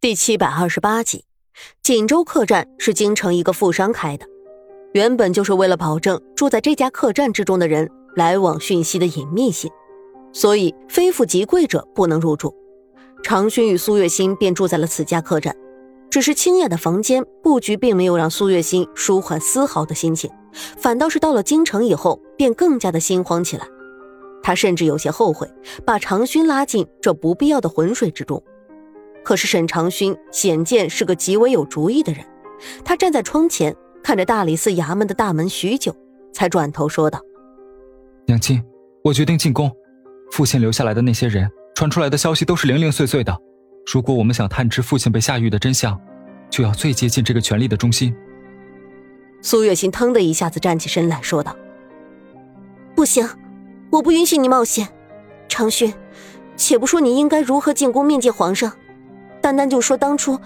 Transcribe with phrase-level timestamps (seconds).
[0.00, 1.26] 第七百二十八集，
[1.82, 4.24] 锦州客栈是京城一个富商开的，
[4.94, 9.70] 原本就是为了保证住在这家客栈之中的人来往讯息的隐秘性，
[10.32, 12.56] 所以非富即贵者不能入住。
[13.22, 15.54] 长勋与苏月心便住在了此家客栈，
[16.08, 20.30] 只是清雅的房间布局并没有让苏月心舒缓丝毫的心情，
[20.78, 23.68] 反倒是到了京城以后便更加的心慌起来。
[24.42, 25.46] 他甚至有些后悔
[25.84, 28.42] 把长勋拉进这不必要的浑水之中。
[29.24, 32.24] 可是沈长勋显见是个极为有主意的人，
[32.84, 35.94] 他站在窗前看着大理寺衙门的大门许久，
[36.32, 37.20] 才转头说道
[38.26, 38.62] ：“娘亲，
[39.04, 39.70] 我决定进宫。
[40.30, 43.36] 父亲留下来的那些人传出来的消息都是零零碎碎的，
[43.92, 46.00] 如果我们想探知父亲被下狱的真相，
[46.48, 48.14] 就要最接近这个权力的中心。”
[49.42, 51.56] 苏月心腾的一下子站起身来说道
[52.94, 53.28] ：“不行，
[53.90, 54.88] 我不允许你冒险。
[55.48, 55.92] 长勋，
[56.56, 58.72] 且不说你应该如何进宫面见皇上。”
[59.40, 60.38] 单单就说当初，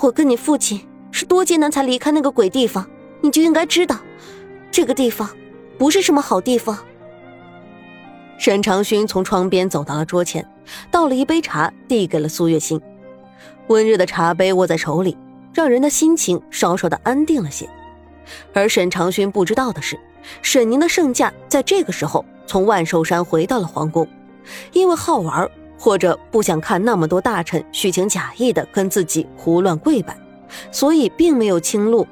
[0.00, 2.88] 我跟你父亲是多艰难才离开那个鬼地方，
[3.20, 3.96] 你就应该知道，
[4.70, 5.28] 这个地方
[5.78, 6.78] 不是什么好地方。
[8.38, 10.46] 沈长勋从窗边走到了桌前，
[10.90, 12.80] 倒了一杯茶，递给了苏月心。
[13.66, 15.16] 温热的茶杯握在手里，
[15.52, 17.68] 让人的心情稍稍的安定了些。
[18.54, 20.00] 而沈长勋不知道的是，
[20.40, 24.08] 沈宁的圣驾在这个时候从万寿山回到了皇宫，
[24.72, 25.50] 因为好玩。
[25.80, 30.14] 或者不想看那么多大臣虚情假意的跟自己胡乱跪拜，
[30.70, 32.06] 所以并没有清路，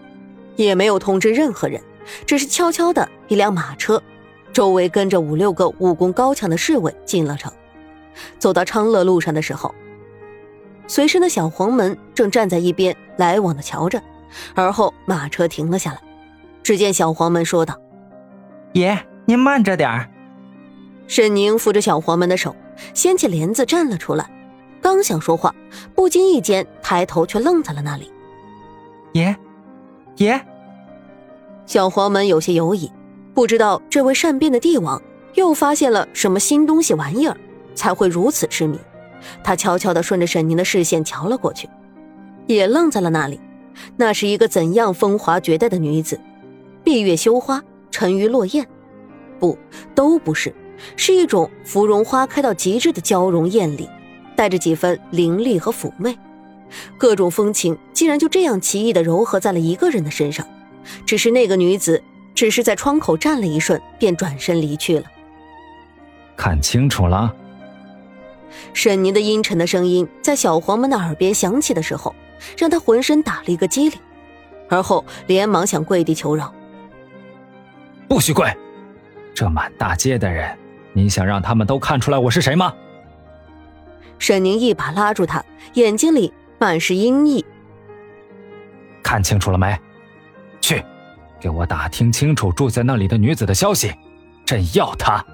[0.56, 1.78] 也没有通知任何人，
[2.24, 4.02] 只是悄悄的一辆马车，
[4.54, 7.52] 周围跟着五六个武功高强的侍卫进了城。
[8.38, 9.74] 走到昌乐路上的时候，
[10.86, 14.02] 随身的小黄门正站在一边来往的瞧着，
[14.54, 16.00] 而后马车停了下来，
[16.62, 17.78] 只见小黄门说道
[18.72, 20.08] ：“爷，您慢着点儿。”
[21.06, 22.56] 沈宁扶着小黄门的手。
[22.94, 24.30] 掀起帘子站了出来，
[24.80, 25.54] 刚想说话，
[25.94, 28.12] 不经意间抬头却愣在了那里。
[29.12, 29.36] 爷，
[30.16, 30.40] 爷，
[31.66, 32.90] 小黄门有些犹疑，
[33.34, 35.00] 不知道这位善变的帝王
[35.34, 37.36] 又发现了什么新东西玩意儿，
[37.74, 38.78] 才会如此痴迷。
[39.42, 41.68] 他悄悄地顺着沈宁的视线瞧了过去，
[42.46, 43.40] 也愣在了那里。
[43.96, 46.20] 那是一个怎样风华绝代的女子？
[46.84, 48.66] 闭月羞花，沉鱼落雁？
[49.38, 49.58] 不，
[49.94, 50.54] 都不是。
[50.96, 53.88] 是一种芙蓉花开到极致的娇容艳丽，
[54.36, 56.16] 带着几分凌厉和妩媚，
[56.96, 60.46] 各种风情竟然就这样奇异的糅合在了一个人的身上。
[61.04, 62.02] 只是那个女子
[62.34, 65.04] 只是在窗口站了一瞬，便转身离去了。
[66.36, 67.34] 看清楚了，
[68.72, 72.14] 沈宁的阴沉的声音在小黄门的耳边响起的时候，
[72.56, 73.98] 让他浑身打了一个激灵，
[74.68, 76.54] 而后连忙想跪地求饶
[78.08, 78.46] ：“不许跪！
[79.34, 80.56] 这满大街的人。”
[80.98, 82.74] 你想让他们都看出来我是谁吗？
[84.18, 85.44] 沈宁一把拉住他，
[85.74, 87.44] 眼睛里满是阴翳。
[89.00, 89.78] 看清楚了没？
[90.60, 90.84] 去，
[91.38, 93.94] 给我打听清楚住在那里的女子的消息，
[94.44, 95.24] 朕要她。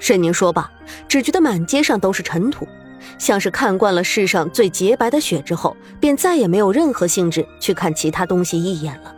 [0.00, 0.70] 沈宁说罢，
[1.06, 2.66] 只觉得满街上都是尘土，
[3.18, 9.14] 像是看惯了世上最洁白的雪之后，便再也没有任何兴致去看其他东西一眼了。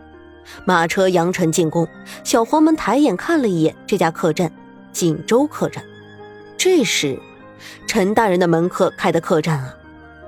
[0.64, 1.86] 马车扬尘进宫，
[2.24, 4.50] 小黄门抬眼看了一眼这家客栈。
[4.92, 5.84] 锦州客栈，
[6.56, 7.18] 这是
[7.86, 9.74] 陈大人的门客开的客栈啊！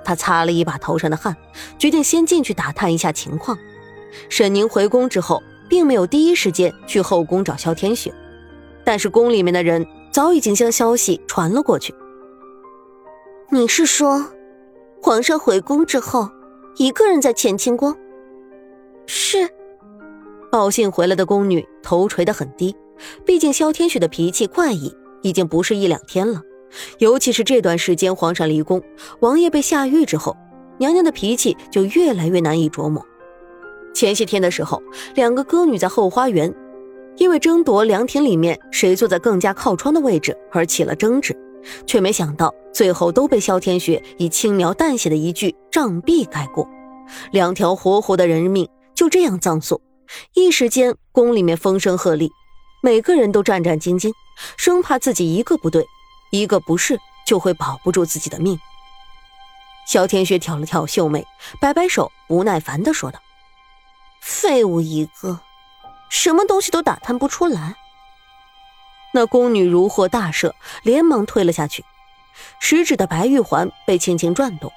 [0.04, 1.36] 他擦了一把头上的汗，
[1.78, 3.56] 决定先进去打探一下情况。
[4.28, 8.12] 沈宁回宫之后，并没有第一时间去后宫找萧天雪，
[8.84, 11.94] 但是宫里面的人早已经将消息传了过去。
[13.50, 14.26] 你是说，
[15.00, 16.28] 皇上回宫之后，
[16.76, 17.96] 一个人在乾清宫？
[19.06, 19.48] 是。
[20.50, 22.76] 报信回来的宫女头垂得很低。
[23.24, 26.42] 毕竟萧天雪的脾气怪异，已经不是一两天了。
[26.98, 28.82] 尤其是这段时间，皇上离宫，
[29.20, 30.36] 王爷被下狱之后，
[30.78, 33.04] 娘娘的脾气就越来越难以琢磨。
[33.92, 34.82] 前些天的时候，
[35.14, 36.54] 两个歌女在后花园，
[37.18, 41.36] 因为争夺凉亭里面谁坐在更加靠窗的位置而起了争执，
[41.86, 46.66] 却没想到最后都被萧天雪以轻描淡写的一句“杖毙”盖过，
[47.32, 49.78] 两条活活的人命就这样葬送。
[50.34, 52.30] 一时间，宫里面风声鹤唳。
[52.84, 54.12] 每个人都战战兢兢，
[54.56, 55.86] 生怕自己一个不对，
[56.30, 58.58] 一个不是，就会保不住自己的命。
[59.86, 61.24] 萧天雪挑了挑秀眉，
[61.60, 63.20] 摆摆手，不耐烦地说道
[64.20, 65.38] ：“废物一个，
[66.10, 67.76] 什么东西都打探不出来。”
[69.14, 70.52] 那宫女如获大赦，
[70.82, 71.84] 连忙退了下去。
[72.58, 74.72] 食指的白玉环被轻轻转动。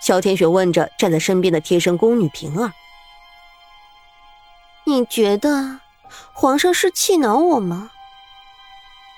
[0.00, 2.72] 萧天雪问着站在身边的贴身宫女平儿
[4.84, 5.80] ：“你觉得？”
[6.32, 7.90] 皇上是气恼我吗？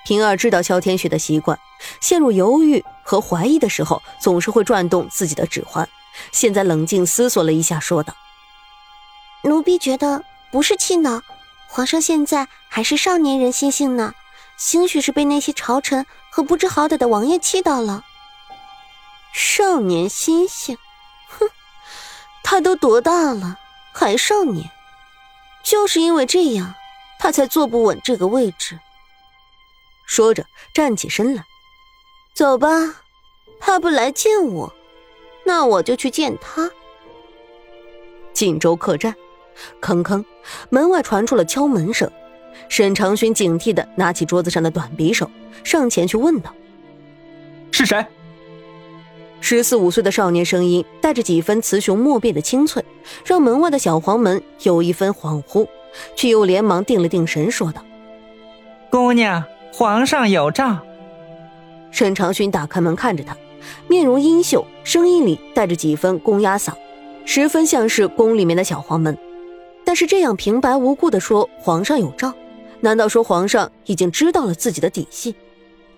[0.04, 1.58] 平儿知道萧天雪的习惯，
[2.00, 5.88] 陷入犹豫和怀疑的时候总是会转动自己的指环。
[6.32, 8.14] 现在冷静思索了一下，说道
[9.44, 11.20] ：“奴婢觉得不是气恼，
[11.68, 14.14] 皇上现在还是少年人心性呢，
[14.56, 18.02] 兴许是被那些朝臣和不知好歹的王爷气到了。
[19.32, 20.78] 少年心性，
[21.38, 21.46] 哼，
[22.42, 23.58] 他都多大了，
[23.92, 24.70] 还少年？
[25.62, 26.74] 就是因为这样，
[27.18, 28.78] 他才坐不稳这个位置。”
[30.06, 31.44] 说着，站起身来，
[32.34, 32.68] 走吧。
[33.60, 34.72] 他不来见我，
[35.44, 36.70] 那我就去见他。
[38.32, 39.14] 锦州客栈，
[39.80, 40.24] 吭吭，
[40.70, 42.10] 门外传出了敲门声。
[42.68, 45.30] 沈长勋警惕的拿起桌子上的短匕首，
[45.64, 46.54] 上前去问道
[47.72, 48.06] ：“是谁？”
[49.40, 52.84] 十四五岁的少年声音带着几分雌雄莫辨的清脆，
[53.24, 55.66] 让门外的小黄门有一分恍惚，
[56.16, 57.84] 却又连忙定了定神，说道
[58.90, 60.78] ：“姑娘。”皇上有诏。
[61.92, 63.36] 沈长勋打开门看着他，
[63.86, 66.72] 面容阴秀，声音里带着几分公鸭嗓，
[67.24, 69.16] 十分像是宫里面的小黄门。
[69.84, 72.32] 但是这样平白无故的说皇上有诏，
[72.80, 75.32] 难道说皇上已经知道了自己的底细？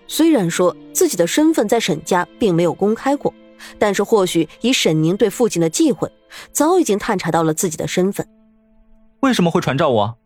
[0.05, 3.33] 虽然说自己的身份在沈家并没有公开过，
[3.79, 6.11] 但是或许以沈宁对父亲的忌讳，
[6.51, 8.27] 早已经探查到了自己的身份。
[9.21, 10.17] 为什么会传召我？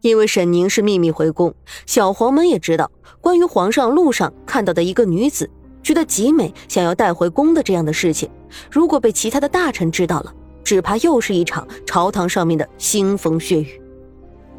[0.00, 1.54] 因为沈宁是秘密回宫，
[1.86, 5.50] 小黄门也知道关于皇上路上看到的一个女子，
[5.82, 8.28] 觉得极美，想要带回宫的这样的事情。
[8.70, 13.80] 如果被其他的大臣知道了，只怕又是一场朝堂上面的腥风血雨。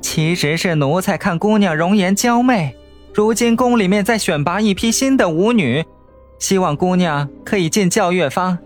[0.01, 2.75] 其实是奴才看姑娘容颜娇媚，
[3.11, 5.83] 如今宫里面在选拔一批新的舞女，
[6.37, 8.57] 希望姑娘可以进教乐坊。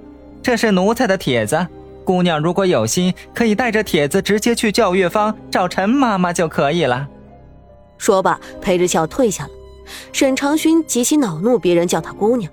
[0.41, 1.65] 这是奴才的帖子。
[2.05, 7.07] 姑娘如果有心，可以带着帖子直接去教乐坊找陈妈妈就可以了。
[7.97, 9.49] 说罢，陪着笑退下了。
[10.13, 12.51] 沈长勋极其恼怒别人叫她姑娘，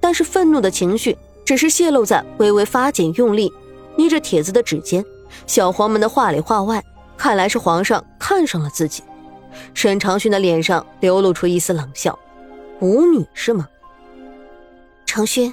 [0.00, 3.52] 但是愤怒的情绪只是泄露在微微发紧、用力
[3.96, 5.04] 捏着帖子的指尖。
[5.46, 6.82] 小黄门的话里话外，
[7.16, 9.02] 看来是皇上看上了自己。
[9.74, 12.16] 沈长勋的脸上流露出一丝冷笑
[12.80, 13.66] ：“舞女是吗？”
[15.06, 15.52] 长勋。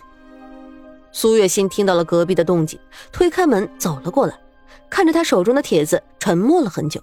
[1.14, 2.78] 苏月心听到了隔壁的动静，
[3.12, 4.36] 推开门走了过来，
[4.90, 7.00] 看着他手中的帖子，沉默了很久。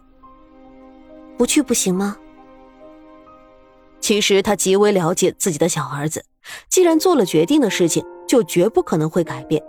[1.39, 2.17] 不去不行吗？
[4.01, 6.25] 其实他极为了解自己的小儿子，
[6.69, 9.63] 既然做了决定的事情，就绝不可能会改变。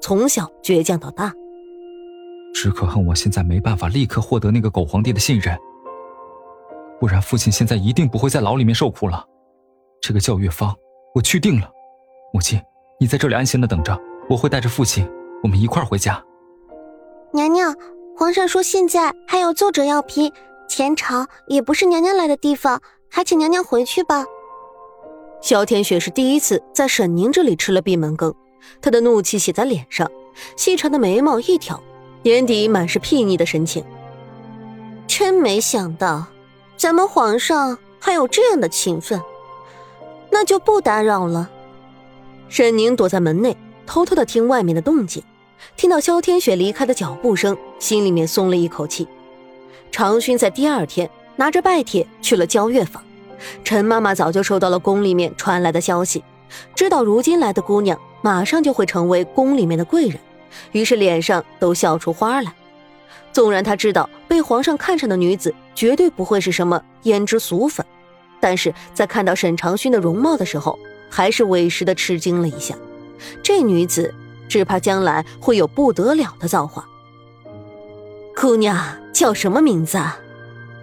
[0.00, 1.34] 从小倔强到大，
[2.54, 5.58] 只可恨我现在没办法立刻获得那个狗皇帝的信任，
[7.00, 9.26] 不然父亲现在一定不会在牢里面受苦了。
[10.00, 10.72] 这个教月芳，
[11.14, 11.68] 我去定了，
[12.32, 12.60] 母亲。
[13.00, 13.96] 你在这里安心的等着，
[14.28, 15.08] 我会带着父亲，
[15.40, 16.20] 我们一块儿回家。
[17.32, 17.72] 娘娘，
[18.16, 20.32] 皇上说现在还有奏折要批，
[20.68, 24.24] 前朝也不是娘娘来的地方，还请娘娘回去吧。
[25.40, 28.34] 萧天雪是第一次在沈宁这里吃了闭门羹，
[28.82, 30.10] 她的怒气写在脸上，
[30.56, 31.80] 细长的眉毛一挑，
[32.24, 33.84] 眼底满是睥睨的神情。
[35.06, 36.26] 真没想到，
[36.76, 39.22] 咱们皇上还有这样的情分，
[40.32, 41.48] 那就不打扰了。
[42.48, 43.56] 沈宁躲在门内，
[43.86, 45.22] 偷偷的听外面的动静，
[45.76, 49.06] 听到萧天雪离开的脚步声，心里面松了一口气。
[49.90, 53.02] 长勋在第二天拿着拜帖去了交月坊，
[53.62, 56.24] 陈妈妈早就收到了宫里面传来的消息，
[56.74, 60.18] 知道如今来的姑娘马上就会成为宫里面的贵人，
[60.72, 62.52] 于是脸上都笑出花来。
[63.30, 67.84] 纵然她知道被皇上看上的女子绝对不会是什么胭脂俗粉，
[68.40, 72.74] 但是在看到沈长勋的容貌的时候，还是委实的吃惊了一下，
[73.42, 74.14] 这女子
[74.48, 76.86] 只怕将来会有不得了的造化。
[78.36, 80.18] 姑娘叫什么名字啊？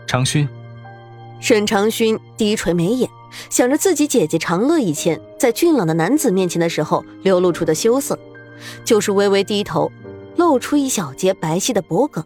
[0.05, 0.47] 长勋。
[1.39, 3.09] 沈长勋低垂眉眼，
[3.49, 8.17] 想着自己姐姐长乐以前在俊朗的男子面前的时候流露出的羞涩，
[8.83, 9.91] 就是微微低头，
[10.37, 12.23] 露出一小截白皙的脖颈。